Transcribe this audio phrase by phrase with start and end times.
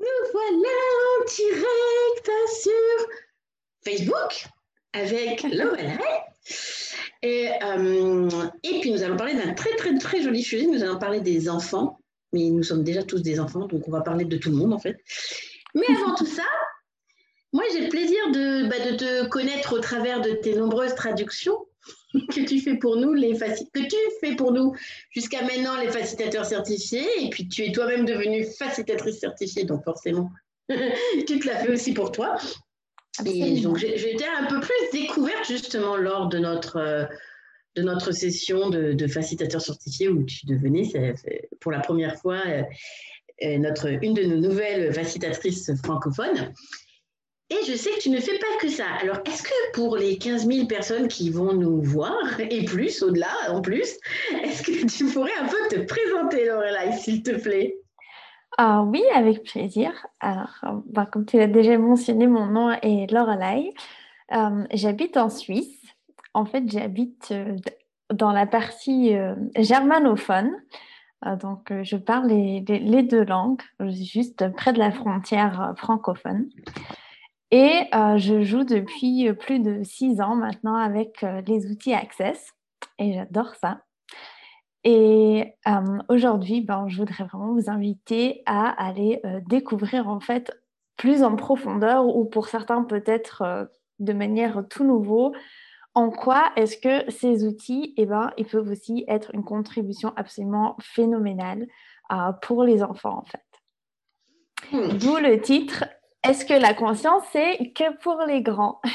[0.00, 0.78] Nous voilà
[1.10, 2.30] en direct
[2.62, 3.08] sur
[3.84, 4.46] Facebook
[4.92, 5.98] avec Lorelai.
[7.22, 8.28] Et, euh,
[8.62, 10.66] et puis nous allons parler d'un très très très joli sujet.
[10.66, 11.98] Nous allons parler des enfants.
[12.32, 14.72] Mais nous sommes déjà tous des enfants, donc on va parler de tout le monde
[14.72, 14.98] en fait.
[15.74, 16.42] Mais avant tout ça,
[17.52, 21.56] moi j'ai le plaisir de, bah, de te connaître au travers de tes nombreuses traductions
[22.34, 24.74] que tu fais pour nous, les que tu fais pour nous
[25.10, 30.30] jusqu'à maintenant les facilitateurs certifiés, et puis tu es toi-même devenue facilitatrice certifiée, donc forcément,
[30.68, 32.36] tu te l'as fait aussi pour toi.
[33.24, 37.04] Et donc j'ai été un peu plus découverte justement lors de notre, euh,
[37.76, 41.14] de notre session de, de facilitateur certifié où tu devenais
[41.60, 42.62] pour la première fois euh,
[43.42, 46.52] euh, notre, une de nos nouvelles facilitatrices francophones.
[47.50, 48.86] Et je sais que tu ne fais pas que ça.
[49.02, 53.28] Alors, est-ce que pour les 15 000 personnes qui vont nous voir, et plus, au-delà,
[53.50, 53.98] en plus,
[54.42, 57.76] est-ce que tu pourrais un peu te présenter, Lorelai, s'il te plaît?
[58.56, 59.92] Ah Oui, avec plaisir.
[60.20, 63.74] Alors, bah, comme tu l'as déjà mentionné, mon nom est Lorelai.
[64.32, 65.82] Euh, j'habite en Suisse.
[66.32, 67.56] En fait, j'habite euh,
[68.12, 70.50] dans la partie euh, germanophone.
[71.40, 76.48] donc, je parle les, les, deux langues, juste près de la frontière francophone.
[77.54, 81.94] Et euh, je joue depuis euh, plus de six ans maintenant avec euh, les outils
[81.94, 82.50] Access
[82.98, 83.82] et j'adore ça.
[84.82, 85.54] Et
[86.08, 90.52] aujourd'hui, ben, je voudrais vraiment vous inviter à aller découvrir en fait
[90.98, 95.34] plus en profondeur ou pour certains peut-être de manière tout nouveau,
[95.94, 100.76] en quoi est-ce que ces outils, eh ben, ils peuvent aussi être une contribution absolument
[100.82, 101.66] phénoménale
[102.42, 103.40] pour les enfants en fait.
[104.70, 104.98] Hmm.
[104.98, 105.84] D'où le titre
[106.24, 108.80] est-ce que la conscience, c'est que pour les grands?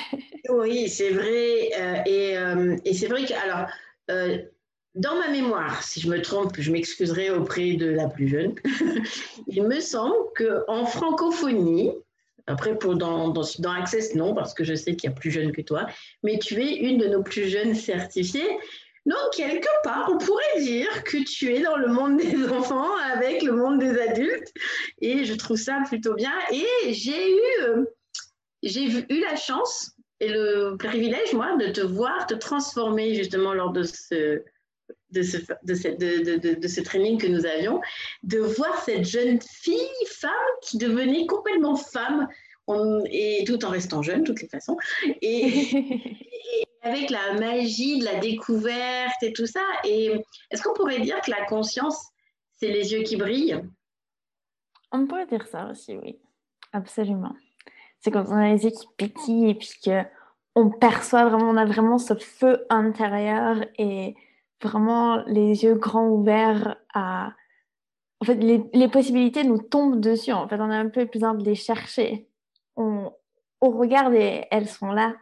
[0.49, 1.69] Oui, c'est vrai.
[1.79, 3.69] Euh, euh, et, c'est vrai que, alors,
[4.09, 4.39] euh,
[4.95, 8.55] dans ma mémoire, si je me trompe, je m'excuserai auprès de la plus jeune,
[9.47, 11.91] il me semble qu'en francophonie,
[12.47, 15.29] après, pour dans, dans, dans, Access, non, parce que je sais qu'il y a plus
[15.29, 15.85] jeune que toi,
[16.23, 18.57] mais tu es une de nos plus jeunes certifiées.
[19.09, 23.41] Donc, quelque part, on pourrait dire que tu es dans le monde des enfants avec
[23.41, 24.53] le monde des adultes.
[25.01, 26.33] Et je trouve ça plutôt bien.
[26.51, 27.85] Et j'ai eu, euh,
[28.61, 33.71] j'ai eu la chance et le privilège, moi, de te voir te transformer justement lors
[33.71, 34.43] de ce,
[35.09, 37.81] de ce, de, de, de, de, ce training que nous avions,
[38.21, 40.31] de voir cette jeune fille, femme,
[40.61, 42.27] qui devenait complètement femme,
[43.09, 44.77] et tout en restant jeune, de toutes les façons.
[45.23, 49.61] et, avec la magie de la découverte et tout ça.
[49.83, 52.07] Est-ce qu'on pourrait dire que la conscience,
[52.57, 53.61] c'est les yeux qui brillent?
[54.91, 56.19] On pourrait dire ça aussi, oui.
[56.73, 57.35] Absolument.
[57.99, 61.65] C'est quand on a les yeux qui pétillent et puis qu'on perçoit vraiment, on a
[61.65, 64.15] vraiment ce feu intérieur et
[64.61, 67.33] vraiment les yeux grands ouverts à.
[68.21, 70.33] En fait, les, possibilités nous tombent dessus.
[70.33, 72.27] En fait, on a un peu besoin de les chercher.
[72.75, 73.13] On,
[73.61, 75.15] on regarde et elles sont là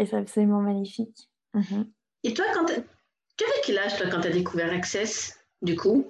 [0.00, 1.28] et c'est absolument magnifique.
[1.54, 1.88] Mhm.
[2.24, 6.08] Et toi, quand tu avais quel âge toi, quand tu as découvert Access, du coup?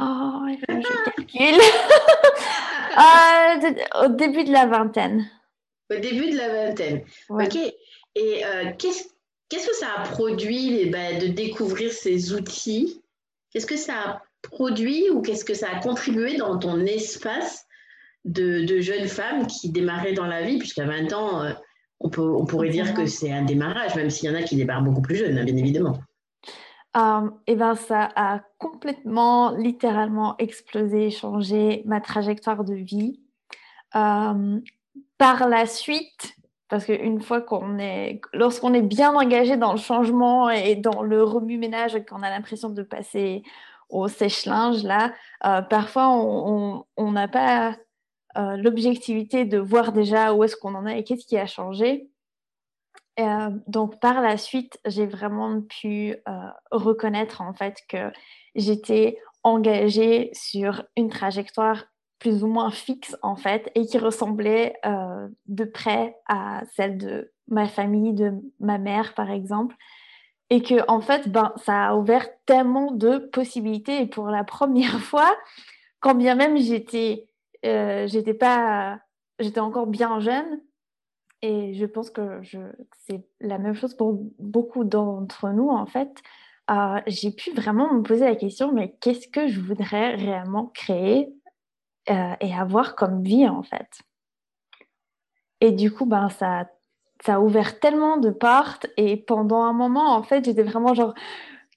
[0.00, 1.60] Oh, je calcule.
[2.98, 5.28] euh, au début de la vingtaine.
[5.90, 7.02] Au début de la vingtaine.
[7.28, 7.56] Ok.
[7.56, 9.08] Et euh, qu'est-ce,
[9.48, 13.02] qu'est-ce que ça a produit bah, de découvrir ces outils?
[13.50, 17.66] Qu'est-ce que ça a produit ou qu'est-ce que ça a contribué dans ton espace
[18.24, 21.52] de, de jeune femme qui démarrait dans la vie Puisqu'à 20 ans, euh,
[22.02, 25.02] on, pourrait dire que c'est un démarrage, même s'il y en a qui démarrent beaucoup
[25.02, 25.98] plus jeunes, hein, bien évidemment.
[26.96, 33.20] Euh, et ben, ça a complètement, littéralement explosé, changé ma trajectoire de vie.
[33.94, 34.60] Euh,
[35.16, 36.34] par la suite,
[36.68, 41.22] parce qu'une fois qu'on est, lorsqu'on est bien engagé dans le changement et dans le
[41.22, 43.42] remue-ménage, qu'on a l'impression de passer
[43.88, 45.12] au sèche-linge, là,
[45.44, 47.76] euh, parfois on n'a pas
[48.36, 52.08] euh, l'objectivité de voir déjà où est-ce qu'on en est et qu'est-ce qui a changé.
[53.20, 56.32] Euh, donc par la suite, j'ai vraiment pu euh,
[56.70, 58.10] reconnaître en fait que
[58.54, 61.84] j'étais engagée sur une trajectoire
[62.18, 64.76] plus ou moins fixe en fait et qui ressemblait
[65.46, 69.74] de près à celle de ma famille, de ma mère par exemple
[70.52, 75.00] et que en fait ben ça a ouvert tellement de possibilités et pour la première
[75.10, 75.34] fois
[76.00, 77.26] quand bien même j'étais
[77.64, 79.00] euh, j'étais pas,
[79.38, 80.60] j'étais encore bien jeune.
[81.42, 82.58] Et je pense que je,
[83.06, 86.22] c'est la même chose pour beaucoup d'entre nous, en fait.
[86.70, 91.34] Euh, j'ai pu vraiment me poser la question, mais qu'est-ce que je voudrais réellement créer
[92.10, 93.88] euh, et avoir comme vie, en fait?
[95.60, 96.68] Et du coup, ben, ça,
[97.24, 98.86] ça a ouvert tellement de portes.
[98.96, 101.14] Et pendant un moment, en fait, j'étais vraiment genre,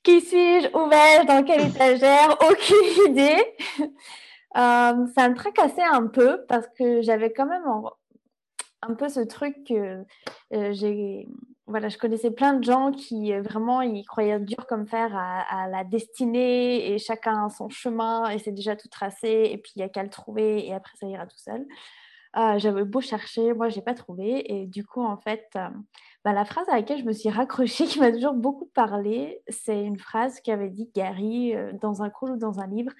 [0.03, 0.67] qui suis-je?
[0.77, 1.25] Où vais-je?
[1.25, 2.37] Dans quelle étagère?
[2.41, 3.55] Aucune idée.
[4.55, 4.93] Ça
[5.29, 7.63] me tracassait un peu parce que j'avais quand même
[8.87, 10.03] un peu ce truc que
[10.53, 11.27] euh, j'ai
[11.67, 15.67] voilà, je connaissais plein de gens qui euh, vraiment ils croyaient dur comme fer à,
[15.67, 19.79] la destinée et chacun a son chemin et c'est déjà tout tracé et puis il
[19.79, 21.65] n'y a qu'à le trouver et après ça ira tout seul.
[22.37, 25.47] Euh, j'avais beau chercher, moi j'ai pas trouvé et du coup en fait
[26.23, 29.81] bah, la phrase à laquelle je me suis raccrochée qui m'a toujours beaucoup parlé, c'est
[29.83, 32.91] une phrase qu'avait dit Gary dans un cours ou dans un livre.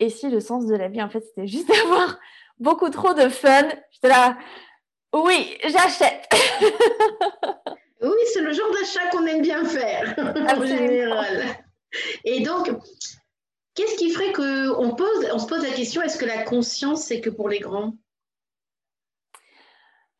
[0.00, 2.18] Et si le sens de la vie en fait c'était juste d'avoir
[2.58, 4.36] beaucoup trop de fun, j'étais là
[5.14, 6.28] oui, j'achète.
[8.02, 10.14] oui, c'est le genre d'achat qu'on aime bien faire
[10.58, 11.44] en général.
[12.24, 12.70] Et donc,
[13.74, 17.20] qu'est-ce qui ferait qu'on pose, on se pose la question est-ce que la conscience c'est
[17.20, 17.94] que pour les grands?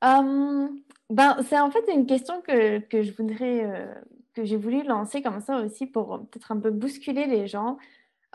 [0.04, 0.69] Euh,
[1.10, 3.94] ben, c'est en fait une question que, que je voudrais, euh,
[4.34, 7.76] que j'ai voulu lancer comme ça aussi pour peut-être un peu bousculer les gens.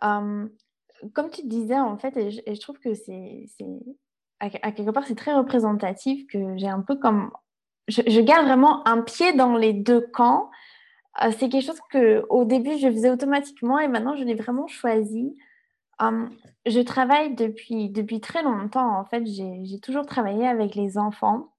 [0.04, 0.48] Euh,
[1.14, 3.46] comme tu disais en fait, et je trouve que c'est
[4.62, 7.32] à, quelque part, c'est très représentatif que j'ai un peu comme.
[7.88, 10.50] Je, garde vraiment un pied dans les deux camps.
[11.24, 14.68] Euh, c'est quelque chose que au début, je faisais automatiquement et maintenant, je l'ai vraiment
[14.68, 15.36] choisi.
[16.00, 16.30] Hum,
[16.66, 18.98] je travaille depuis, depuis très longtemps.
[18.98, 21.54] En fait, j'ai toujours travaillé avec les enfants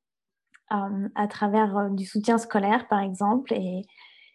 [0.70, 3.52] hum, à travers euh, du soutien scolaire, par exemple.
[3.52, 3.85] Et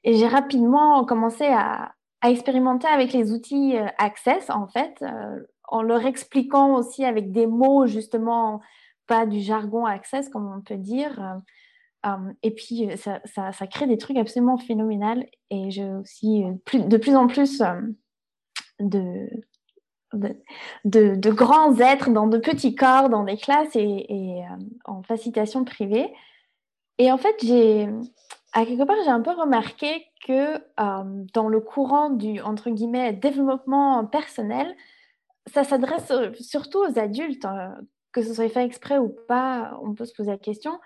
[0.05, 5.03] j'ai rapidement commencé à, à, expérimenter avec les outils euh, Access, en fait
[5.71, 8.61] en leur expliquant aussi avec des mots, justement,
[9.07, 11.19] pas du jargon access, comme on peut dire.
[11.21, 15.23] Euh, euh, et puis, ça, ça, crée des trucs absolument phénoménaux.
[15.49, 17.61] Et j'ai aussi euh, de plus en plus
[18.79, 19.29] de,
[20.85, 24.43] de, grands êtres dans de petits corps, dans des classes et
[24.85, 26.11] en facilitation privée.
[26.97, 27.87] Et en fait, j'ai,
[28.51, 30.59] à quelque part, j'ai un peu remarqué que
[31.33, 34.75] dans le courant du, entre guillemets, développement personnel,
[35.53, 37.75] ça s'adresse euh, surtout aux adultes, hein,
[38.11, 40.79] que ce soit fait exprès ou pas, on peut se poser la question.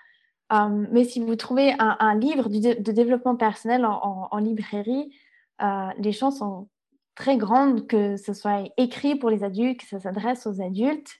[0.51, 5.15] Euh, mais si vous trouvez un, livre de, développement personnel en, librairie,
[5.61, 6.67] euh, les chances sont
[7.15, 11.11] très grandes que ce soit écrit pour les adultes, que ça s'adresse aux adultes.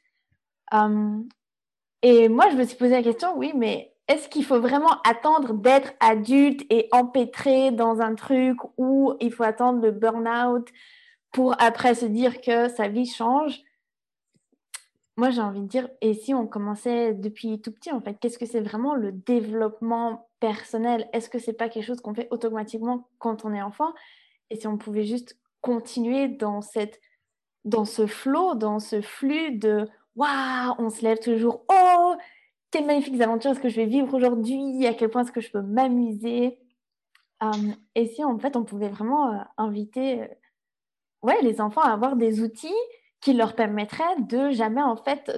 [2.02, 5.54] et moi, je me suis posé la question, oui, mais est-ce qu'il faut vraiment attendre
[5.54, 10.68] d'être adulte et empêtré dans un truc où il faut attendre le burn-out
[11.32, 13.62] pour après se dire que sa vie change?
[15.16, 18.40] Moi, j'ai envie de dire, et si on commençait depuis tout petit, en fait, qu'est-ce
[18.40, 21.08] que c'est vraiment le développement personnel?
[21.14, 23.94] Est-ce que c'est pas quelque chose qu'on fait automatiquement quand on est enfant?
[24.50, 27.00] Et si on pouvait juste continuer dans, cette,
[27.64, 32.16] dans ce flot, dans ce flux de waouh, on se lève toujours, oh,
[32.74, 35.52] quelles magnifiques aventures est-ce que je vais vivre aujourd'hui À quel point est-ce que je
[35.52, 36.58] peux m'amuser
[37.40, 40.28] hum, Et si en fait on pouvait vraiment euh, inviter
[41.22, 42.74] ouais, les enfants à avoir des outils
[43.22, 45.32] qui leur permettraient de jamais en fait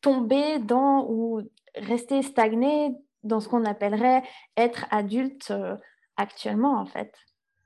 [0.00, 1.40] tomber dans ou
[1.76, 4.24] rester stagné dans ce qu'on appellerait
[4.56, 5.76] être adulte euh,
[6.16, 7.14] actuellement en fait.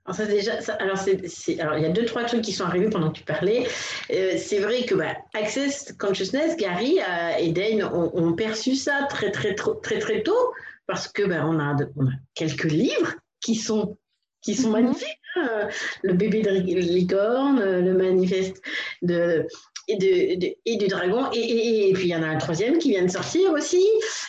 [0.07, 0.99] Alors, déjà, alors,
[1.59, 3.67] alors, il y a deux, trois trucs qui sont arrivés pendant que tu parlais.
[4.11, 9.31] Euh, c'est vrai que bah, Access Consciousness, Gary euh, et Dane ont, perçu ça très,
[9.31, 10.53] très, très, très, très tôt
[10.87, 13.97] parce que bah, on, a, on a quelques livres qui sont
[14.43, 14.83] qui sont mhm.
[14.83, 15.21] magnifiques.
[15.37, 15.69] Hein.
[16.03, 18.61] Le bébé de licorne, le manifeste
[19.01, 19.47] de,
[19.89, 21.31] et, de, et du dragon.
[21.33, 23.85] Et, et, puis il y en a un troisième qui vient de sortir aussi.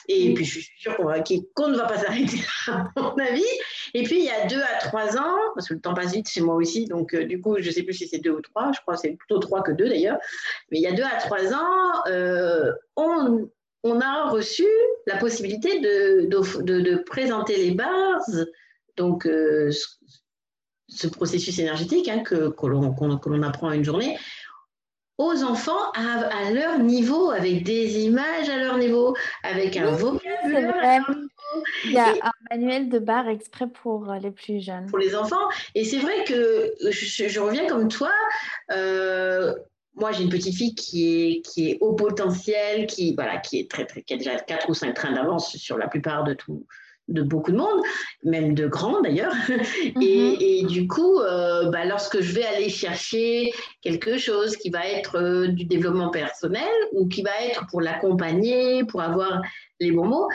[0.08, 2.38] Et puis je suis sûre qu'on ne va pas s'arrêter
[2.68, 3.44] là, à mon avis.
[3.94, 6.30] Et puis il y a deux à trois ans, parce que le temps passe vite
[6.30, 8.42] chez moi aussi, donc euh, du coup je ne sais plus si c'est deux ou
[8.42, 10.18] trois, je crois que c'est plutôt trois que deux d'ailleurs.
[10.72, 13.50] Mais il y a deux à trois ans, euh, on,
[13.84, 14.66] on, a reçu
[15.08, 18.48] la possibilité de, de, de présenter les bases
[18.98, 19.72] donc euh,
[20.88, 24.18] ce processus énergétique hein, que, que l'on apprend à une journée,
[25.18, 31.10] aux enfants à, leur niveau, avec des images à leur niveau, avec un vocabulaire.
[31.86, 34.88] Il y a un manuel de barre exprès pour les plus jeunes.
[34.88, 35.48] Pour les enfants.
[35.74, 38.12] Et c'est vrai que je, reviens comme toi.
[38.72, 39.54] Euh,
[39.96, 43.72] moi, j'ai une petite fille qui est, qui est au potentiel, qui, voilà, qui, est
[43.72, 46.66] très, très, qui a déjà 4 ou 5 trains d'avance sur la plupart de tout,
[47.08, 47.82] de beaucoup de monde,
[48.24, 49.34] même de grands d'ailleurs.
[49.96, 50.38] Mhm.
[50.42, 55.18] et, du coup, euh, bah, lorsque je vais aller chercher quelque chose qui va être
[55.18, 59.42] euh, du développement personnel ou qui va être pour l'accompagner, pour avoir
[59.80, 60.28] les bons mots,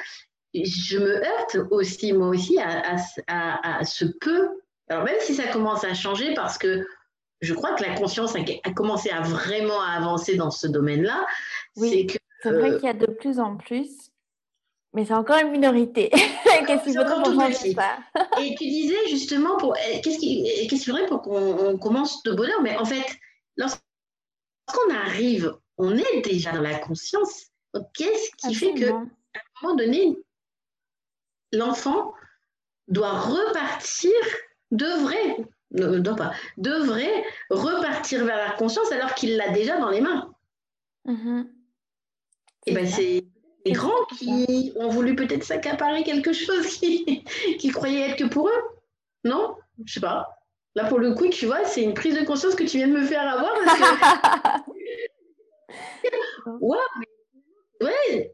[0.54, 4.48] je me heurte aussi, moi aussi, à, ce peu.
[4.88, 6.86] Alors même si ça commence à changer parce que
[7.40, 11.26] je crois que la conscience a, commencé à vraiment avancer dans ce domaine-là,
[11.76, 12.18] c'est que...
[12.42, 14.09] C'est vrai euh, qu'il y a de plus en plus
[14.92, 16.10] mais c'est encore une minorité.
[16.66, 17.98] qu'est-ce qu'il faudrait pour changer ça?
[18.40, 22.60] Et tu disais justement, pour, eh, qu'est-ce qui, eh, faudrait pour qu'on commence de bonheur
[22.62, 23.06] Mais en fait,
[23.56, 27.46] lorsqu'on arrive on est déjà dans la conscience.
[27.94, 30.16] Qu'est-ce qui fait que, à un moment donné,
[31.52, 32.12] l'enfant
[32.88, 34.12] doit repartir,
[34.70, 35.36] devrait,
[35.70, 40.34] non, pas, devrait repartir vers la conscience alors qu'il l'a déjà dans les mains?
[41.06, 41.50] Mm-hmm.
[42.66, 43.24] Et ben c'est
[43.64, 47.24] les grands qui ont voulu peut-être s'accaparer quelque chose qu'ils
[47.58, 48.62] qui croyaient être que pour eux.
[49.24, 49.56] Non?
[49.84, 50.28] Je sais pas.
[50.76, 52.92] Là, pour le coup, tu vois, c'est une prise de conscience que tu viens de
[52.92, 53.52] me faire avoir.
[57.80, 58.32] ouais,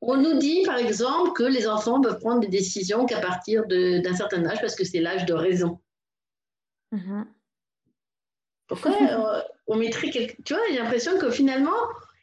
[0.00, 4.16] On nous dit, par exemple, que les enfants peuvent prendre des décisions qu'à partir d'un
[4.16, 5.80] certain âge, parce que c'est l'âge de raison.
[6.92, 7.24] Mm-hmm.
[8.66, 10.42] Pourquoi euh, on mettrait quelque...
[10.42, 11.70] Tu vois, j'ai l'impression que finalement,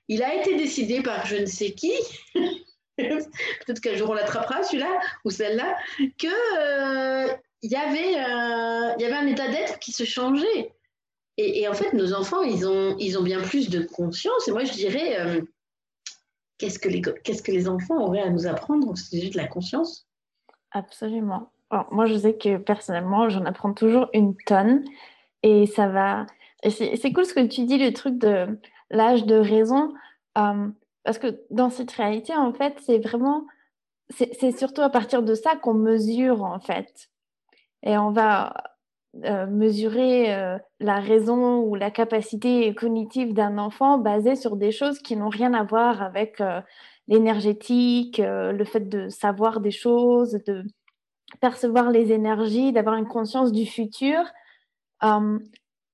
[0.07, 1.93] il a été décidé par je ne sais qui,
[2.97, 5.77] peut-être qu'un jour on l'attrapera celui-là ou celle-là,
[6.19, 10.73] que euh, y avait, euh, y avait un état d'être qui se changeait.
[11.37, 14.47] Et, en fait, nos enfants, ils ont, ils ont bien plus de conscience.
[14.47, 15.41] Et moi, je dirais, euh,
[16.59, 19.47] qu'est-ce que les, qu'est-ce que les enfants auraient à nous apprendre au sujet de la
[19.47, 20.07] conscience?
[20.69, 21.51] Absolument.
[21.89, 24.85] moi, je sais que personnellement, j'en apprends toujours une tonne.
[25.41, 26.27] Et ça va.
[26.69, 28.59] c'est, cool ce que tu dis, le truc de
[28.93, 29.93] l'âge de raison.
[30.37, 30.69] Euh,
[31.03, 33.45] parce que dans cette réalité, en fait, c'est vraiment.
[34.09, 37.09] C'est, surtout à partir de ça qu'on mesure, en fait
[37.85, 38.53] et on va
[39.25, 44.99] euh, mesurer euh, la raison ou la capacité cognitive d'un enfant basée sur des choses
[44.99, 46.41] qui n'ont rien à voir avec
[47.07, 50.63] l'énergétique, le fait de savoir des choses, de
[51.41, 54.23] percevoir les énergies, d'avoir une conscience du futur.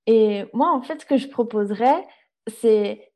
[0.06, 2.06] et moi, en fait, ce que je proposerais,
[2.50, 3.12] c'est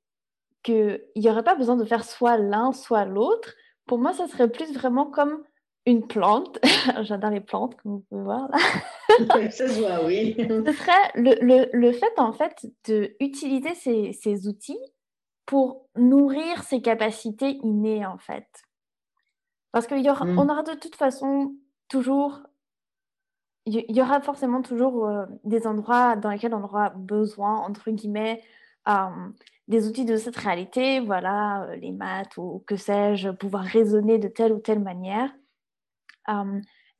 [0.64, 3.54] qu'il n'y aurait pas besoin de faire soit l'un, soit l'autre.
[3.86, 5.44] Pour moi, ça serait plus vraiment comme
[5.86, 6.60] une plante.
[7.02, 8.58] J'adore les plantes, comme vous pouvez voir là.
[9.52, 10.36] Ça se voit, oui.
[10.38, 14.80] Ce serait le, le, le fait, en fait, d'utiliser ces, ces outils
[15.46, 18.48] pour nourrir ses capacités innées, en fait.
[19.72, 20.40] Parce qu'on aura, mm.
[20.40, 21.56] on aura de toute façon
[21.90, 22.42] toujours...
[23.66, 28.44] Il y, aura forcément toujours euh, des endroits dans lesquels on aura besoin, entre guillemets,
[29.68, 34.28] des outils de cette réalité, voilà, euh, les maths ou que sais-je, pouvoir raisonner de
[34.28, 35.32] telle ou telle manière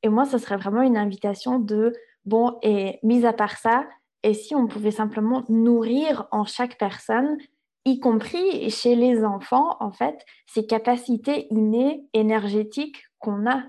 [0.04, 1.94] et moi, ce serait vraiment une invitation de,
[2.26, 3.86] bon, et mis à part ça,
[4.22, 7.38] et si on pouvait simplement nourrir en chaque personne,
[7.86, 13.62] y compris chez les enfants, en fait, ces capacités innées énergétiques qu'on a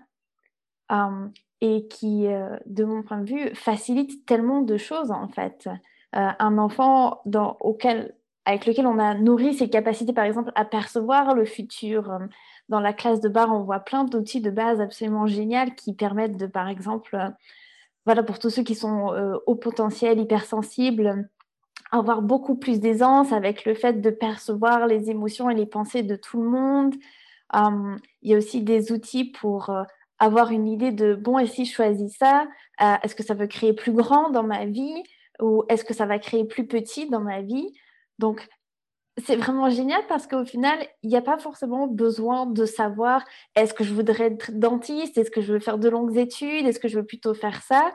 [1.61, 5.69] et qui, euh, de mon point de vue, facilitent tellement de choses, en fait.
[6.15, 7.21] Euh, un enfant
[7.59, 12.19] auquel, avec lequel on a nourri ses capacités, par exemple, à percevoir le futur,
[12.69, 16.37] dans la classe de bar, on voit plein d'outils de base absolument géniaux qui permettent
[16.37, 17.29] de, par exemple, euh,
[18.05, 21.29] voilà, pour tous ceux qui sont euh, au potentiel hypersensibles,
[21.91, 26.15] avoir beaucoup plus d'aisance avec le fait de percevoir les émotions et les pensées de
[26.15, 26.95] tout le monde.
[27.53, 29.83] Il y a aussi des outils pour euh,
[30.19, 32.47] avoir une idée de bon, et si je choisis ça,
[33.03, 35.03] est-ce que ça veut créer plus grand dans ma vie?
[35.41, 37.73] Ou est-ce que ça va créer plus petit dans ma vie
[38.19, 38.47] Donc,
[39.23, 43.23] c'est vraiment génial parce qu'au final, il n'y a pas forcément besoin de savoir
[43.55, 46.79] est-ce que je voudrais être dentiste, est-ce que je veux faire de longues études, est-ce
[46.79, 47.93] que je veux plutôt faire ça.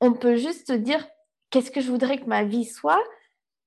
[0.00, 1.06] On peut juste dire
[1.50, 3.02] qu'est-ce que je voudrais que ma vie soit?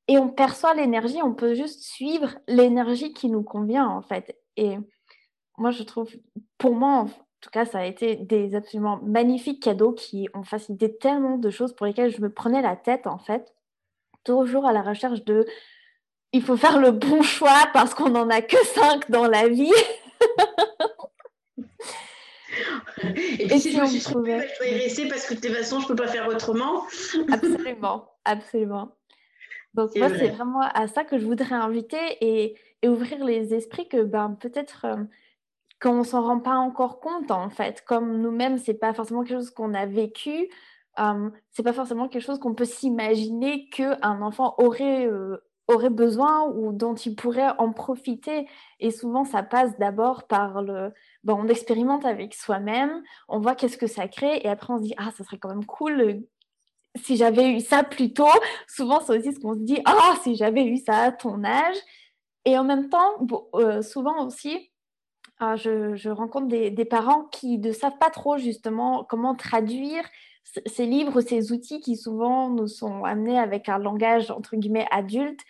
[0.08, 4.36] Et on perçoit l'énergie, on peut juste suivre l'énergie qui nous convient en fait.
[4.56, 4.78] Et
[5.58, 6.10] moi, je trouve,
[6.58, 7.06] pour moi,
[7.42, 11.76] tout cas, ça a été des absolument magnifiques cadeaux qui ont facilité tellement de choses
[11.76, 13.54] pour lesquelles je me prenais la tête en fait,
[14.24, 15.46] toujours à la recherche de
[16.34, 19.72] il faut faire le bon choix parce qu'on n'en a que cinq dans la vie.
[23.40, 25.52] Et puis si, je me suis trouvée, je dois y rester parce que de toute
[25.52, 26.84] façon, je ne peux pas faire autrement.
[27.32, 28.96] absolument, absolument.
[29.74, 34.02] Donc moi, c'est vraiment à ça que je voudrais inviter et, ouvrir les esprits que
[34.04, 34.96] ben, peut-être euh,
[35.82, 37.84] qu'on s'en rend pas encore compte en fait.
[37.86, 40.50] Comme nous-mêmes, ce n'est pas forcément quelque chose qu'on a vécu.
[41.00, 46.48] Euh, c'est pas forcément quelque chose qu'on peut s'imaginer qu'un enfant aurait euh, aurait besoin
[46.48, 48.48] ou dont il pourrait en profiter.
[48.80, 50.94] Et souvent, ça passe d'abord par le...
[51.24, 54.84] Bon, on expérimente avec soi-même, on voit qu'est-ce que ça crée, et après on se
[54.84, 56.14] dit, ah, ça serait quand même cool euh,
[57.04, 58.26] si j'avais eu ça plus tôt.
[58.68, 61.78] Souvent, c'est aussi ce qu'on se dit, ah, si j'avais eu ça à ton âge.
[62.46, 64.72] Et en même temps, euh, souvent aussi,
[65.40, 70.04] ah, je, rencontre des, parents qui ne savent pas trop justement comment traduire
[70.66, 75.42] ces livres, ces outils qui souvent nous sont amenés avec un langage entre guillemets adulte.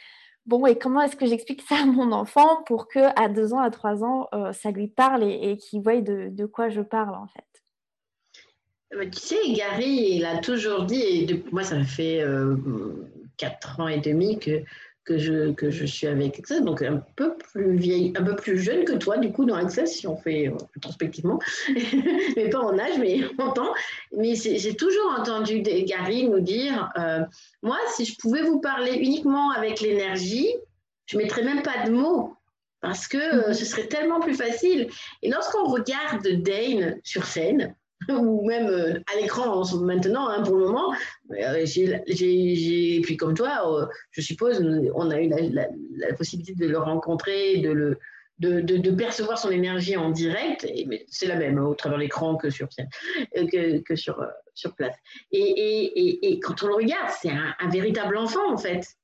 [0.46, 3.60] Bon, et comment est-ce que j'explique ça à mon enfant pour que à deux ans,
[3.60, 7.28] à trois ans, euh, ça lui parle et, qu'il voie de, quoi je parle en
[7.28, 7.44] fait?
[8.94, 12.56] Euh, Tu sais, Gary, il a toujours dit, et moi ça fait euh,
[13.38, 14.64] quatre ans et demi que,
[15.08, 18.60] que je, que je suis avec Access, donc un peu plus vieille, un peu plus
[18.60, 21.40] jeune que toi, du coup, dans Access, si on fait prospectivement,
[22.36, 23.74] mais pas en âge, mais en temps.
[24.16, 27.22] Mais j'ai toujours entendu Gary nous dire, euh,
[27.64, 30.50] moi, si je pouvais vous parler uniquement avec l'énergie,
[31.06, 32.36] je ne mettrais même pas de mots
[32.82, 34.90] parce que euh, ce serait tellement plus facile.
[35.24, 37.76] Et lorsqu'on regarde Dane sur scène,
[38.20, 40.94] ou même euh, à l'écran maintenant, hein, pour le moment.
[41.32, 44.62] Euh, j'ai, puis comme toi, euh, je suppose,
[44.96, 47.98] on a eu la, possibilité de le rencontrer, de, le,
[48.40, 52.36] de, de, percevoir son énergie en direct, et, c'est la même hein, au travers l'écran
[52.36, 52.68] que sur,
[53.36, 54.96] que, sur, sur place.
[55.32, 58.97] Et, et, quand on le regarde, c'est un véritable enfant en fait.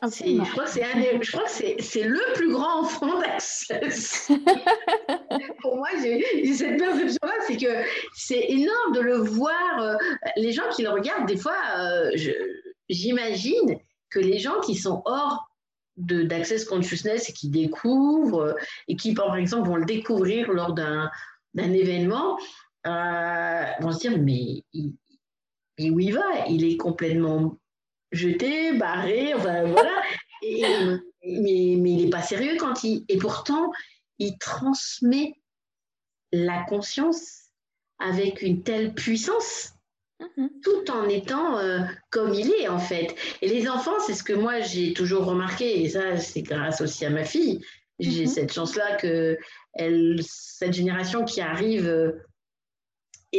[0.00, 0.82] Je crois que c'est
[1.22, 4.32] je crois que c'est le plus grand enfant d'Access.
[5.60, 7.84] Pour moi, j'ai cette perception-là, c'est que
[8.14, 9.80] c'est énorme de le voir.
[9.80, 9.94] Euh,
[10.36, 12.10] les gens qui le regardent, des fois, euh,
[12.88, 13.78] j'imagine
[14.10, 15.48] que les gens qui sont hors
[15.96, 18.54] d'Access Consciousness et qui découvrent, euh,
[18.88, 21.10] et qui, par exemple, vont le découvrir lors d'un
[21.54, 22.38] événement,
[22.84, 24.94] vont se dire, mais il,
[25.78, 27.56] où il va Il est complètement
[28.12, 30.02] jeté, barré, enfin voilà.
[30.42, 33.04] mais, mais il n'est pas sérieux quand il.
[33.08, 33.72] Et pourtant,
[34.18, 35.34] il transmet
[36.32, 37.42] la conscience
[37.98, 39.74] avec une telle puissance,
[40.36, 40.50] mhm.
[40.62, 43.14] tout en étant euh, comme il est en fait.
[43.40, 47.04] Et les enfants, c'est ce que moi j'ai toujours remarqué, et ça c'est grâce aussi
[47.04, 47.64] à ma fille.
[47.98, 48.30] J'ai mhm.
[48.30, 49.38] cette chance-là que
[49.74, 52.12] elle, cette génération qui arrive euh,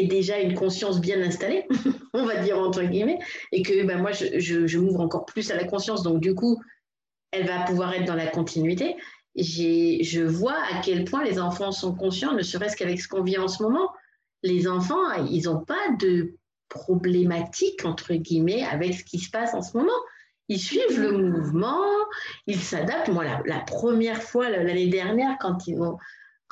[0.02, 1.68] déjà une conscience bien installée,
[2.14, 3.20] on va dire entre guillemets,
[3.52, 6.02] et que ben, moi, je, je, m'ouvre encore plus à la conscience.
[6.04, 6.62] Donc, du coup,
[7.32, 8.96] elle va pouvoir être dans la continuité.
[9.36, 13.38] Je vois à quel point les enfants sont conscients, ne serait-ce qu'avec ce qu'on vit
[13.38, 13.90] en ce moment.
[14.42, 16.36] Les enfants, ils n'ont pas de
[16.70, 19.92] problématique, entre guillemets, avec ce qui se passe en ce moment.
[20.50, 21.82] Ils suivent le mouvement,
[22.48, 23.08] ils s'adaptent.
[23.08, 25.98] Moi, la, la, première fois, l'année dernière, quand ils ont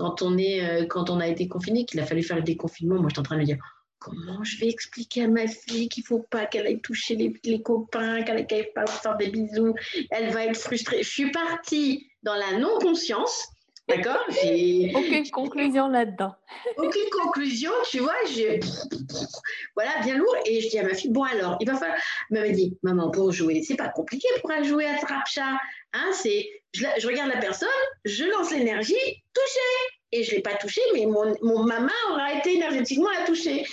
[0.01, 2.95] quand on, est, euh, quand on a été confiné, qu'il a fallu faire le déconfinement,
[2.95, 3.59] moi, j'étais en train de me dire
[3.99, 7.39] comment je vais expliquer à ma fille qu'il ne faut pas qu'elle aille toucher les,
[7.43, 9.75] les copains, qu'elle n'aille pas faire des bisous,
[10.09, 11.03] elle va être frustrée.
[11.03, 13.47] Je suis partie dans la non-conscience.
[13.87, 16.33] D'accord Aucune conclusion là-dedans.
[16.77, 18.59] Aucune conclusion, tu vois, je...
[19.75, 20.35] voilà, bien lourd.
[20.45, 21.97] Et je dis à ma fille, bon alors, il va falloir...
[22.31, 25.59] Elle m'a dit, maman, pour jouer, c'est pas compliqué pour aller jouer à Trapcha.
[25.93, 27.67] Hein, c'est, je, regarde la personne,
[28.05, 28.93] je lance l'énergie,
[29.33, 29.90] toucher.
[30.11, 33.65] Et je ne l'ai pas touché, mais mon, mon maman aura été énergétiquement à toucher.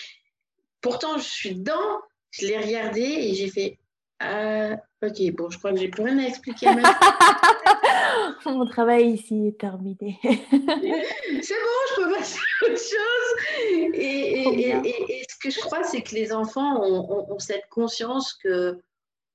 [0.81, 3.79] Pourtant, je suis dedans, je l'ai regardé et j'ai fait
[4.23, 6.67] euh, Ok, bon, je crois que j'ai plus rien à expliquer.
[8.45, 10.19] Mon travail ici est terminé.
[10.23, 13.95] c'est bon, je peux passer à autre chose.
[13.95, 18.81] Et, et, ce que je crois, c'est que les enfants ont, cette conscience que,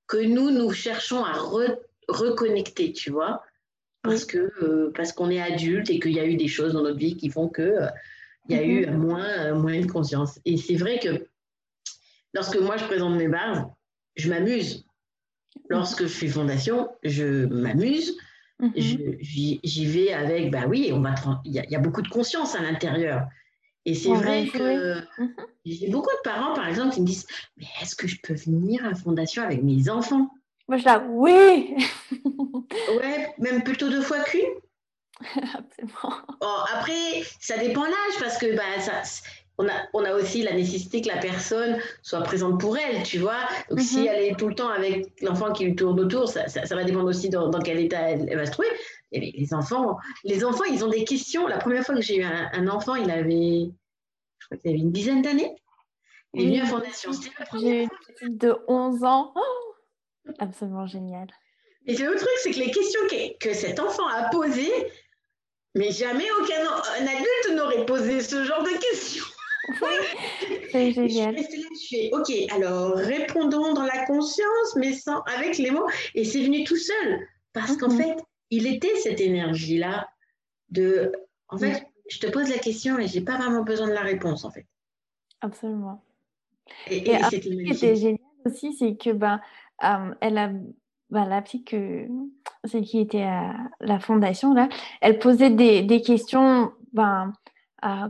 [0.06, 1.32] que nous, nous cherchons à
[2.08, 3.42] reconnecter, tu vois
[4.04, 6.82] parce que euh, parce qu'on est adulte et qu'il y a eu des choses dans
[6.82, 7.88] notre vie qui font que euh,
[8.48, 8.96] il y a eu mm-hmm.
[8.96, 10.38] moins euh, moins de conscience.
[10.44, 11.26] Et c'est vrai que
[12.34, 13.64] lorsque moi je présente mes bases,
[14.16, 14.86] je m'amuse.
[15.70, 18.16] Lorsque je fais fondation, je m'amuse.
[18.60, 19.18] Mm-hmm.
[19.64, 21.14] J'y vais avec, bah oui, on va
[21.44, 23.26] il y, y, a beaucoup de conscience à l'intérieur.
[23.86, 25.34] Et c'est vrai que mm-hmm.
[25.64, 28.84] j'ai beaucoup de parents, par exemple, qui me disent, mais est-ce que je peux venir
[28.84, 30.30] à fondation avec mes enfants?
[30.68, 31.76] Moi, je dis oui
[32.96, 34.40] Ouais, même plutôt deux fois qu'une
[35.54, 36.16] Absolument.
[36.72, 39.02] après, ça dépend l'âge, parce que bah, ça,
[39.58, 43.18] on, a, on a aussi la nécessité que la personne soit présente pour elle, tu
[43.18, 43.40] vois.
[43.70, 44.06] Donc, si mhm.
[44.08, 47.08] elle est tout le temps avec l'enfant qui lui tourne autour, ça, ça, va dépendre
[47.08, 48.68] aussi dans, quel état elle, va se trouver.
[49.12, 51.46] Et les, enfants, les enfants, ils ont des questions.
[51.46, 53.70] La première fois que j'ai eu un, enfant, il avait,
[54.38, 55.54] je crois qu'il avait une dizaine d'années.
[56.32, 57.12] Il est venu à Fondation.
[57.60, 57.86] J'ai
[58.22, 59.32] une de 11 ans.
[59.36, 59.63] Oh
[60.38, 61.28] Absolument génial.
[61.86, 63.00] Et le truc, c'est que les questions
[63.40, 64.72] que, cet enfant a posées,
[65.74, 66.62] mais jamais aucun
[66.98, 69.24] un adulte n'aurait posé ce genre de questions.
[70.72, 71.36] c'est génial.
[71.36, 75.88] Je ok, alors répondons dans la conscience, mais sans, avec les mots.
[76.14, 77.98] Et c'est venu tout seul, parce qu'en mhm.
[77.98, 78.16] fait,
[78.50, 80.08] il était cette énergie-là
[80.70, 81.12] de.
[81.48, 84.44] En fait, je te pose la question et j'ai pas vraiment besoin de la réponse,
[84.44, 84.66] en fait.
[85.40, 86.02] Absolument.
[86.88, 89.40] Et, et, ce qui était génial aussi, c'est que ben,
[90.20, 90.50] elle a
[91.10, 92.06] bah, la petite que
[92.64, 94.68] c'est qui était à la fondation là,
[95.00, 96.72] elle posait des, des questions.
[96.92, 97.32] Ben,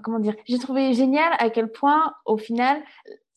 [0.02, 2.82] comment dire J'ai trouvé génial à quel point, au final,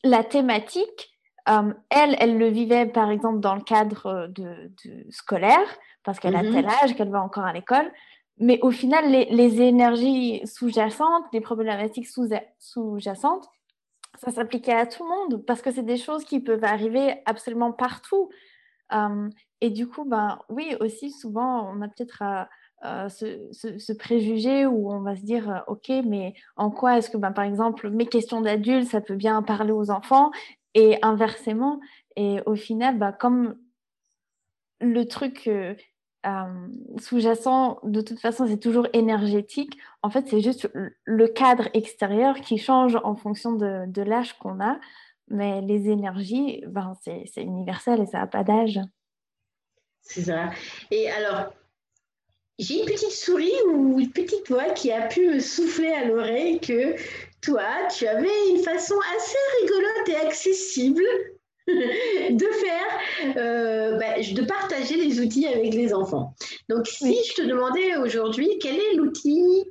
[0.03, 1.09] la thématique,
[1.45, 4.71] elle, elle le vivait par exemple dans le cadre de,
[5.09, 5.67] scolaire
[6.03, 7.91] parce qu'elle a mmh tel âge, qu'elle va encore à l'école.
[8.39, 13.49] Mais au final, les, les énergies sous-jacentes, les problématiques sous-jacentes,
[14.15, 17.71] ça s'appliquait à tout le monde parce que c'est des choses qui peuvent arriver absolument
[17.71, 18.29] partout.
[19.61, 22.23] et du coup, ben, oui, aussi souvent, on a peut-être
[23.09, 27.45] ce, préjugé où on va se dire, OK, mais en quoi est-ce que, ben, par
[27.45, 30.31] exemple, mes questions d'adultes, ça peut bien parler aux enfants?
[30.73, 31.79] Et inversement.
[32.15, 33.57] Et au final, ben, comme
[34.79, 35.49] le truc
[36.99, 39.77] sous-jacent, de toute façon, c'est toujours énergétique.
[40.01, 40.69] En fait, c'est juste
[41.03, 44.79] le cadre extérieur qui change en fonction de, l'âge qu'on a.
[45.29, 48.79] Mais les énergies, ben, c'est universel et ça n'a pas d'âge.
[50.01, 50.51] C'est ça.
[50.89, 51.51] Et alors,
[52.59, 56.59] j'ai une petite souris ou une petite voix qui a pu me souffler à l'oreille
[56.59, 56.95] que
[57.41, 61.03] toi, tu avais une façon assez rigolote et accessible
[62.31, 66.33] de faire, euh, bah, de partager les outils avec les enfants.
[66.69, 69.65] Donc, si je te demandais aujourd'hui quel est l'outil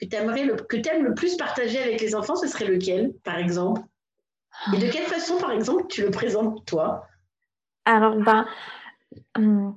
[0.00, 3.12] que tu aimerais le, que aimes le plus partager avec les enfants, ce serait lequel,
[3.24, 3.80] par exemple?
[4.72, 7.04] Et de quelle façon, par exemple, tu le présentes toi?
[7.84, 8.46] Alors, ben,
[9.36, 9.74] hum,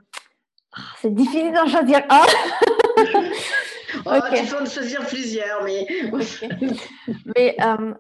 [1.02, 2.26] c'est difficile d'en choisir un.
[4.06, 5.88] oh, Tu peux en choisir plusieurs, mais.
[7.36, 7.98] mais hum,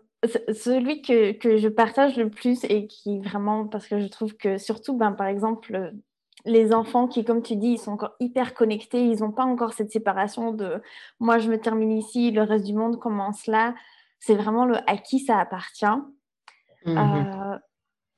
[0.53, 4.57] celui que, que, je partage le plus et qui vraiment, parce que je trouve que
[4.57, 5.93] surtout, ben, par exemple,
[6.45, 9.73] les enfants qui, comme tu dis, ils sont encore hyper connectés, ils n'ont pas encore
[9.73, 10.81] cette séparation de
[11.19, 13.75] moi, je me termine ici, le reste du monde commence là.
[14.19, 15.85] C'est vraiment le à qui ça appartient.
[16.85, 17.57] Mmh euh,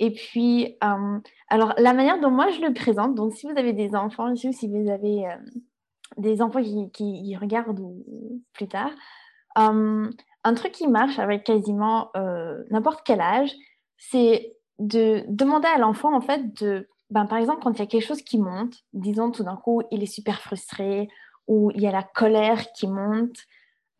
[0.01, 1.19] et puis, euh,
[1.49, 4.47] alors, la manière dont moi je le présente, donc si vous avez des enfants ici
[4.47, 5.35] ou si vous avez euh,
[6.15, 7.85] des enfants qui, qui, regardent
[8.53, 8.91] plus tard,
[10.43, 13.53] un truc qui marche avec quasiment euh, n'importe quel âge,
[13.97, 17.87] c'est de demander à l'enfant, en fait, de, ben, par exemple, quand il y a
[17.87, 21.09] quelque chose qui monte, disons tout d'un coup, il est super frustré,
[21.47, 23.37] ou il y a la colère qui monte,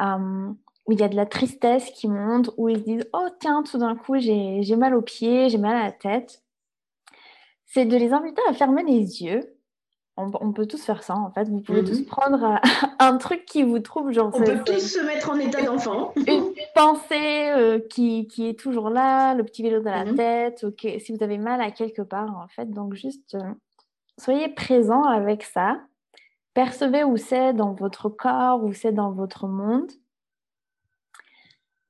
[0.02, 0.50] euh,
[0.86, 3.64] ou il y a de la tristesse qui monte, ou ils se disent, oh tiens,
[3.64, 6.42] tout d'un coup, j'ai mal aux pieds, j'ai mal à la tête.
[7.66, 9.59] C'est de les inviter à fermer les yeux
[10.20, 11.48] on, peut tous faire ça en fait.
[11.50, 12.06] Vous pouvez tous mhm.
[12.06, 12.56] prendre euh,
[13.00, 14.32] un truc qui vous trouve genre.
[14.34, 16.14] On peut tous se mettre en état d'enfant.
[16.28, 20.16] Une pensée euh, qui, est toujours là, le petit vélo dans la mhm.
[20.16, 20.64] tête.
[20.64, 23.54] Ok, si vous avez mal à quelque part en fait, donc juste euh,
[24.18, 25.80] soyez présent avec ça.
[26.54, 29.92] Percevez où c'est dans votre corps, où c'est dans votre monde.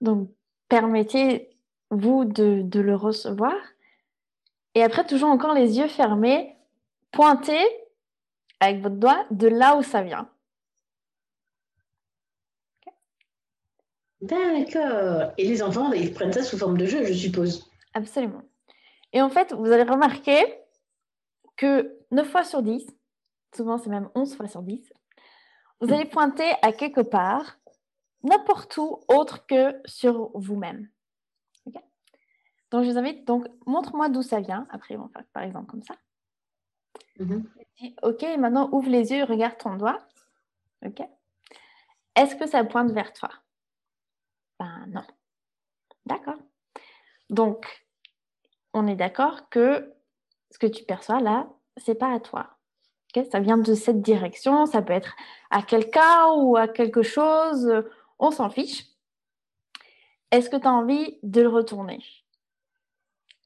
[0.01, 0.29] Donc
[0.67, 3.55] permettez-vous de, de le recevoir.
[4.75, 6.55] Et après, toujours encore les yeux fermés,
[7.11, 7.65] pointez
[8.60, 10.30] avec votre doigt de là où ça vient.
[14.22, 15.32] D'accord.
[15.38, 17.72] Et les enfants, ils prennent ça sous forme de jeu, je suppose.
[17.93, 18.43] Absolument.
[19.13, 20.43] Et en fait, vous allez remarquer
[21.56, 22.86] que 9 fois sur 10,
[23.56, 24.91] souvent c'est même 11 fois sur 10,
[25.82, 27.58] vous allez pointer à quelque part,
[28.24, 30.89] n'importe où autre que sur vous-même.
[32.72, 34.67] donc, je vous invite, donc, montre-moi d'où ça vient.
[34.69, 35.95] Après, on va faire par exemple comme ça.
[38.01, 39.99] Ok, maintenant ouvre les yeux, regarde ton doigt.
[40.85, 41.01] Ok.
[42.15, 43.29] Est-ce que ça pointe vers toi?
[44.59, 45.05] Ben non.
[46.05, 46.39] D'accord.
[47.29, 47.85] Donc,
[48.73, 49.93] on est d'accord que
[50.51, 52.57] ce que tu perçois là, c'est pas à toi.
[53.15, 55.15] Ok, ça vient de cette direction, ça peut être
[55.49, 57.71] à quelqu'un ou à quelque chose,
[58.19, 58.85] on s'en fiche.
[60.31, 62.03] Est-ce que tu as envie de le retourner?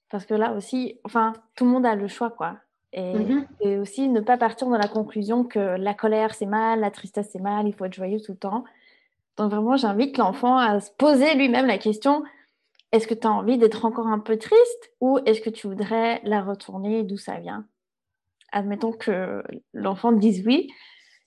[0.10, 2.58] Parce que là aussi, enfin, tout le monde a le choix, quoi.
[2.96, 3.48] Mhm.
[3.62, 7.30] Et, aussi ne pas partir dans la conclusion que la colère c'est mal, la tristesse
[7.32, 8.64] c'est mal, il faut être joyeux tout le temps.
[9.38, 12.24] Donc vraiment, j'invite l'enfant à se poser lui-même la question,
[12.92, 16.22] est-ce que tu as envie d'être encore un peu triste ou est-ce que tu voudrais
[16.24, 17.66] la retourner d'où ça vient?
[18.52, 20.70] Admettons que l'enfant dise oui.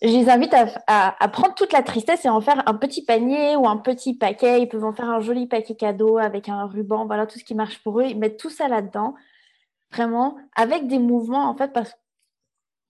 [0.02, 0.54] Je les invite
[0.86, 4.60] à, prendre toute la tristesse et en faire un petit panier ou un petit paquet.
[4.62, 7.54] Ils peuvent en faire un joli paquet cadeau avec un ruban, voilà tout ce qui
[7.54, 8.04] marche pour eux.
[8.04, 9.14] Ils mettent tout ça là-dedans
[9.92, 11.98] vraiment avec des mouvements, en fait, parce que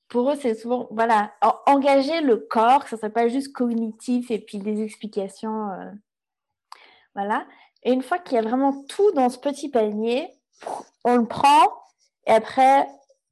[0.09, 1.33] pour eux, c'est souvent, voilà,
[1.67, 5.71] engager le corps, ça ne soit pas juste cognitif et puis des explications.
[5.73, 5.91] Euh,
[7.15, 7.47] voilà.
[7.83, 10.31] Et une fois qu'il y a vraiment tout dans ce petit panier,
[11.05, 11.67] on le prend
[12.27, 12.87] et après,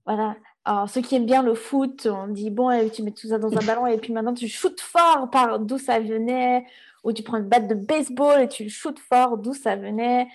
[0.07, 0.37] voilà.
[0.64, 3.53] Alors, ceux qui aiment bien le foot, on dit bon, tu mets tout ça dans
[3.53, 6.64] un ballon et puis maintenant tu shootes fort par d'où ça venait,
[7.03, 10.27] ou tu prends une batte de baseball et tu shootes fort d'où ça venait.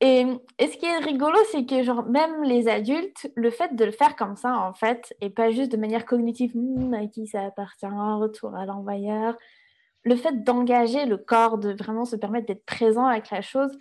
[0.00, 0.24] Et,
[0.60, 4.14] ce qui est rigolo, c'est que genre, même les adultes, le fait de le faire
[4.14, 7.86] comme ça, en fait, et pas juste de manière cognitive, hmm, à qui ça appartient,
[7.86, 9.36] retour à l'envoyeur,
[10.04, 13.76] le fait d'engager le corps, de vraiment se permettre d'être présent avec la chose,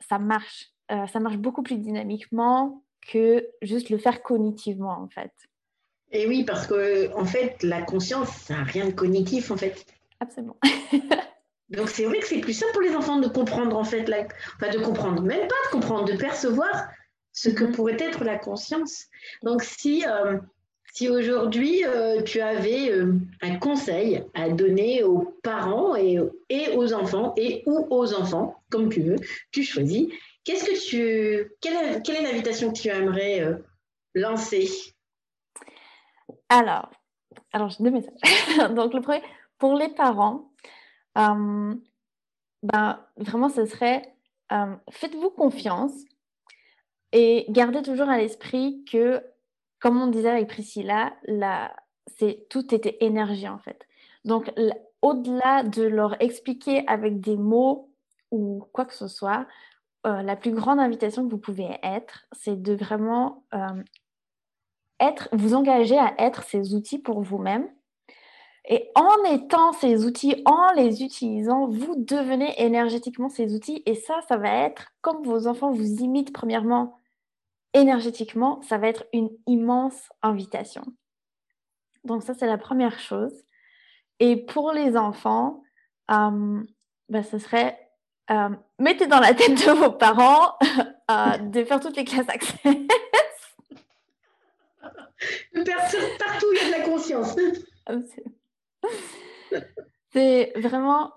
[0.00, 0.70] ça, marche.
[0.90, 5.32] Euh, ça marche beaucoup plus dynamiquement que juste le faire cognitivement, en fait.
[6.10, 9.86] Et oui, parce que en fait, la conscience, ça n'a rien de cognitif, en fait.
[10.18, 10.56] Absolument.
[11.68, 14.26] Donc c'est vrai que c'est plus simple pour les enfants de comprendre en fait, la...
[14.56, 16.88] enfin de comprendre, même pas de comprendre, de percevoir
[17.32, 17.72] ce que mhm.
[17.72, 19.06] pourrait être la conscience.
[19.42, 20.38] Donc si, euh,
[20.92, 26.92] si aujourd'hui euh, tu avais euh, un conseil à donner aux parents et, et, aux
[26.94, 29.16] enfants, et ou aux enfants, comme tu veux,
[29.50, 30.08] tu choisis,
[30.44, 33.58] qu'est-ce que tu, quelle, est, quelle est l'invitation que tu aimerais
[34.14, 34.68] lancer?
[36.48, 36.90] Alors,
[37.52, 38.74] alors j'ai deux messages.
[38.74, 39.22] Donc le premier,
[39.58, 40.52] pour les parents,
[41.16, 44.14] ben, vraiment ce serait
[44.90, 45.92] faites-vous confiance
[47.12, 49.22] et gardez toujours à l'esprit que,
[49.80, 51.14] comme on disait avec Priscilla,
[52.18, 53.86] c'est, tout était énergie en fait.
[54.24, 54.52] Donc,
[55.02, 57.90] au-delà de leur expliquer avec des mots
[58.30, 59.46] ou quoi que ce soit,
[60.06, 63.82] euh, la plus grande invitation que vous pouvez être, c'est de vraiment euh,
[65.00, 67.68] être, vous engager à être ces outils pour vous-même.
[68.68, 73.82] Et en étant ces outils, en les utilisant, vous devenez énergétiquement ces outils.
[73.86, 76.98] Et ça, ça va être comme vos enfants vous imitent premièrement
[77.74, 80.82] énergétiquement, ça va être une immense invitation.
[82.04, 83.32] Donc ça, c'est la première chose.
[84.18, 85.62] Et pour les enfants,
[86.10, 86.62] euh,
[87.08, 87.78] bah, ce serait
[88.30, 88.48] euh,
[88.78, 90.56] mettez dans la tête de vos parents
[91.10, 92.56] euh, de faire toutes les classes accès.
[96.18, 97.36] Partout, il y a de la conscience.
[100.12, 101.12] C'est vraiment,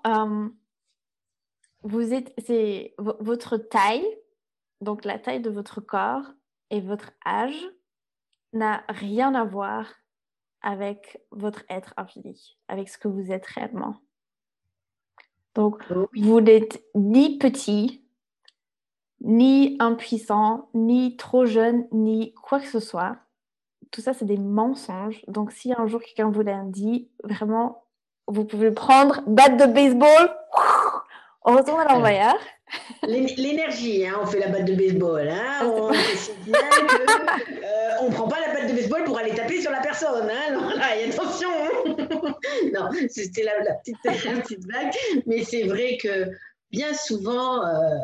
[1.83, 4.05] vous êtes, c'est votre taille,
[4.81, 6.25] donc la taille de votre corps
[6.69, 7.69] et votre âge
[8.51, 9.85] n'a rien à voir
[10.61, 14.01] avec votre être infini, avec ce que vous êtes réellement.
[15.55, 15.83] Donc,
[16.15, 18.05] vous n'êtes ni petit,
[19.21, 23.17] ni impuissant, ni trop jeune, ni quoi que ce soit.
[23.91, 25.21] Tout ça, c'est des mensonges.
[25.27, 27.83] Donc, si un jour quelqu'un vous l'a dit, vraiment,
[28.27, 30.35] vous pouvez prendre batte de baseball,
[31.45, 32.35] on retourne à l'envoyeur.
[33.03, 35.27] L'énergie, hein, on fait la batte de baseball.
[35.27, 35.95] Hein, on ne
[38.07, 40.29] euh, prend pas la batte de baseball pour aller taper sur la personne.
[40.29, 41.49] Hein, non, là, attention.
[42.73, 44.93] non, c'était la, petite, petite, blague.
[45.25, 46.29] Mais c'est vrai que
[46.69, 47.97] bien souvent, euh,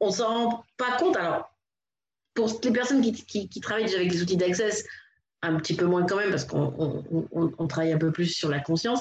[0.00, 1.16] on ne s'en rend pas compte.
[1.16, 1.51] Alors,
[2.34, 4.84] pour les personnes qui, qui, qui travaillent déjà avec des outils d'accès,
[5.42, 9.00] un petit peu moins quand même parce qu'on travaille un peu plus sur la conscience.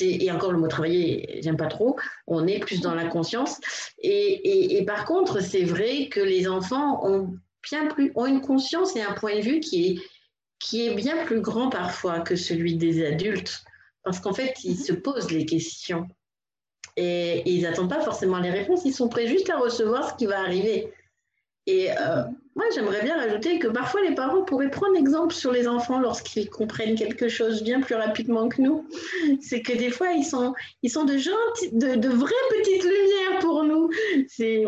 [0.00, 1.98] Et encore le mot travailler, j'aime pas trop.
[2.26, 3.58] On est plus dans la conscience.
[3.98, 9.02] Et, par contre, c'est vrai que les enfants ont bien plus ont une conscience et
[9.02, 9.98] un point de vue qui est
[10.58, 13.64] qui est bien plus grand parfois que celui des adultes
[14.02, 16.08] parce qu'en fait ils se posent les questions
[16.96, 18.82] et, ils n'attendent pas forcément les réponses.
[18.84, 20.92] Ils sont prêts juste à recevoir ce qui va arriver.
[21.66, 25.66] Et euh, moi, j'aimerais bien rajouter que parfois les parents pourraient prendre exemple sur les
[25.66, 28.86] enfants lorsqu'ils comprennent quelque chose bien plus rapidement que nous.
[29.40, 33.64] C'est que des fois, ils sont, ils sont de, de, de vraies petites lumières pour
[33.64, 33.88] nous.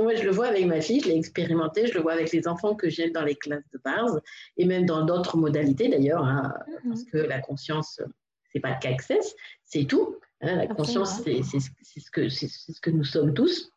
[0.02, 2.48] Moi, je le vois avec ma fille, je l'ai expérimenté, je le vois avec les
[2.48, 4.18] enfants que j'ai dans les classes de base
[4.56, 6.88] et même dans d'autres modalités d'ailleurs, hein, mm-hmm.
[6.88, 8.00] parce que la conscience,
[8.50, 10.16] c'est pas qu'access, c'est tout.
[10.40, 13.73] Hein, la conscience, c'est ce, que, ce que nous sommes tous.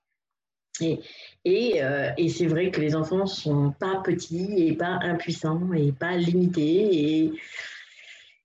[0.82, 5.92] Et, euh, et, c'est vrai que les enfants sont pas petits et pas impuissants et
[5.92, 7.34] pas limités et,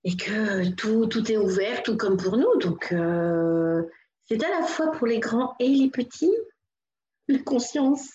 [0.05, 2.59] et que tout, tout, est ouvert, tout comme pour nous.
[2.59, 3.83] Donc, euh,
[4.25, 6.33] c'est à la fois pour les grands et les petits,
[7.29, 8.09] la conscience.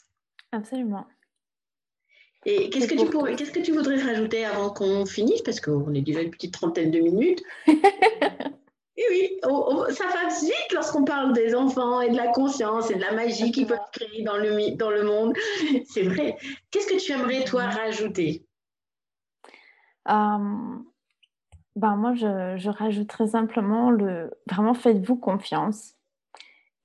[0.52, 1.06] Absolument.
[2.46, 5.42] Et qu'est-ce que, tu pourrais, qu'est-ce que tu voudrais rajouter avant qu'on finisse?
[5.42, 7.44] Parce qu'on est déjà une petite trentaine de minutes.
[8.98, 9.40] Et oui,
[9.94, 13.52] ça passe vite lorsqu'on parle des enfants et de la conscience et de la magie
[13.52, 15.36] qu'ils peuvent créer dans le, dans le monde.
[15.86, 16.36] C'est vrai.
[16.72, 18.48] Qu'est-ce que tu aimerais, toi, rajouter?
[20.10, 20.78] Euh,
[21.76, 25.94] ben Moi, je, je rajouterais simplement le vraiment faites-vous confiance.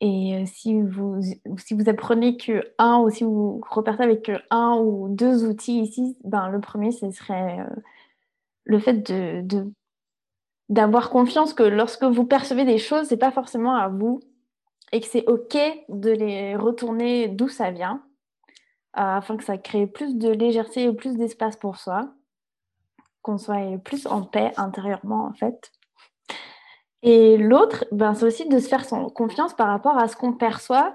[0.02, 1.20] Et euh, si vous,
[1.56, 6.18] si vous apprenez que un ou si vous repartez avec un ou deux outils ici,
[6.24, 7.74] ben, le premier, ce serait euh,
[8.64, 9.72] le fait de
[10.68, 14.20] d'avoir confiance que lorsque vous percevez des choses, c'est pas forcément à vous
[14.92, 18.02] et que c'est ok de les retourner d'où ça vient,
[18.98, 22.12] euh, afin que ça crée plus de légèreté et plus d'espace pour soi,
[23.22, 25.72] qu'on soit plus en paix intérieurement en fait.
[27.02, 30.94] Et l'autre, ben, c'est aussi de se faire confiance par rapport à ce qu'on perçoit.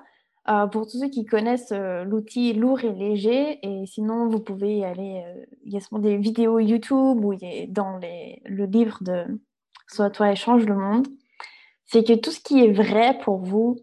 [0.50, 4.86] Euh, pour tous ceux qui connaissent euh, l'outil lourd et léger, et sinon vous pouvez
[4.86, 5.22] aller,
[5.66, 7.36] il y a souvent des vidéos YouTube ou
[7.68, 9.26] dans le livre de
[9.88, 11.08] soit toi échange le monde,
[11.86, 13.78] c'est que tout ce qui est vrai pour vous,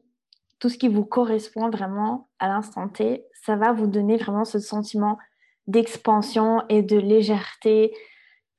[0.58, 4.58] tout ce qui vous correspond vraiment à l'instant T, ça va vous donner vraiment ce
[4.58, 5.18] sentiment
[5.66, 7.94] d'expansion et de légèreté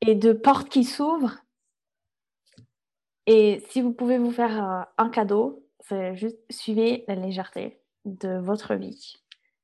[0.02, 1.38] et de porte qui s'ouvre.
[3.28, 8.38] Et si vous pouvez vous faire euh, un cadeau, c'est juste suivez la légèreté de
[8.38, 9.18] votre vie.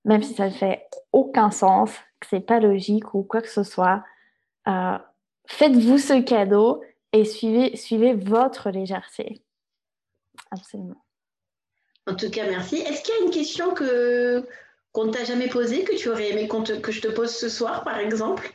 [0.03, 3.63] même si ça ne fait aucun sens, que c'est pas logique ou quoi que ce
[3.63, 4.03] soit.
[4.67, 4.97] Euh,
[5.45, 6.81] faites-vous ce cadeau
[7.13, 9.41] et suivez, suivez votre légèreté.
[10.51, 11.03] Absolument.
[12.07, 12.77] En tout cas, merci.
[12.77, 14.47] Est-ce qu'il y a une question que
[14.91, 17.85] qu'on ne t'a jamais posée, que tu aurais aimé que je te pose ce soir,
[17.85, 18.51] par exemple?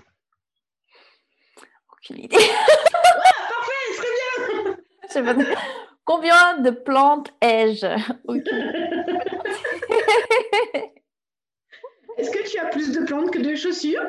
[1.92, 2.36] Aucune idée.
[2.36, 2.42] ouais,
[3.48, 3.72] parfait,
[5.08, 5.54] très bien.
[6.04, 7.86] Combien de plantes ai-je?
[12.18, 14.08] Est-ce que tu as plus de plantes que de chaussures?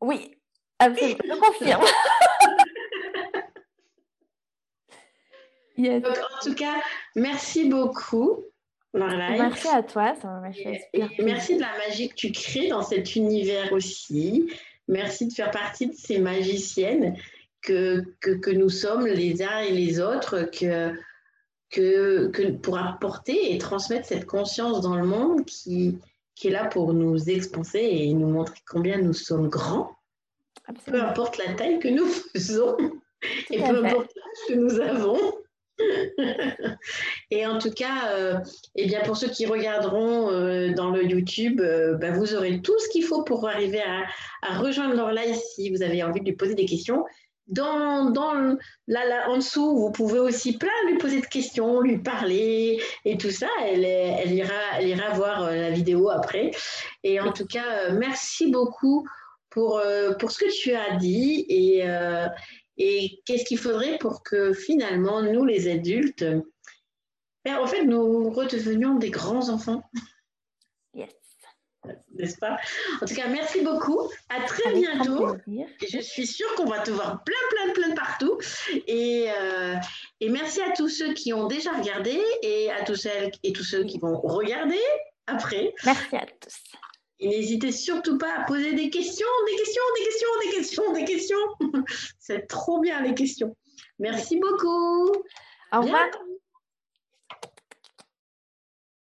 [0.00, 0.36] Oui,
[0.78, 1.18] absolument.
[1.24, 1.84] Je confirme.
[5.88, 6.74] en tout cas,
[7.16, 8.44] merci beaucoup.
[8.92, 10.50] Merci à toi, ça m'a
[11.22, 14.50] Merci de la magie que tu crées dans cet univers aussi.
[14.88, 17.16] Merci de faire partie de ces magiciennes
[17.62, 20.92] que, que, nous sommes les uns et les autres, que,
[21.70, 25.98] que, que, pour apporter et transmettre cette conscience dans le monde qui,
[26.34, 29.96] qui est là pour nous expanser et nous montrer combien nous sommes grands,
[30.86, 32.76] peu importe la taille que nous faisons
[33.50, 35.18] et peu importe l'âge que nous avons.
[37.30, 38.38] et en tout cas, euh,
[38.76, 42.78] eh bien pour ceux qui regarderont euh, dans le YouTube, euh, bah, vous aurez tout
[42.78, 44.04] ce qu'il faut pour arriver à,
[44.42, 47.04] à, rejoindre live si vous avez envie de lui poser des questions.
[47.46, 48.32] Dans, dans
[48.86, 53.18] là, là, en dessous, vous pouvez aussi plein lui poser de questions, lui parler et
[53.18, 53.48] tout ça.
[53.64, 56.52] Elle, elle, ira, elle ira voir la vidéo après.
[57.02, 59.04] Et en tout cas, merci beaucoup
[59.48, 59.82] pour,
[60.20, 61.44] pour ce que tu as dit.
[61.48, 61.84] Et,
[62.82, 66.24] et qu'est-ce qu'il faudrait pour que finalement, nous, les adultes,
[67.44, 69.82] ben, en fait, nous redevenions des grands enfants?
[70.94, 71.10] Yes.
[72.14, 72.58] N'est-ce pas?
[73.02, 74.10] En tout cas, merci beaucoup.
[74.30, 75.36] À très bientôt.
[75.46, 78.38] Je suis sûre qu'on va te voir plein, plein, plein partout.
[78.86, 79.74] Et, euh,
[80.20, 83.64] et merci à tous ceux qui ont déjà regardé et à tous celles et tous
[83.64, 84.80] ceux qui vont regarder
[85.26, 85.74] après.
[85.84, 86.56] Merci à tous.
[87.20, 91.04] Et n'hésitez surtout pas à poser des questions, des questions, des questions, des questions, des
[91.04, 91.84] questions.
[92.18, 93.56] C'est trop bien les questions.
[93.98, 95.12] Merci beaucoup.
[95.72, 96.08] Au revoir.